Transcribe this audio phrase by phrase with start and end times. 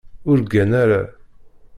[0.29, 1.01] Ur ggan ara.